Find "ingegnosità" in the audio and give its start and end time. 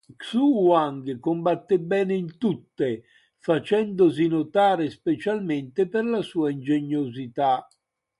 6.49-7.67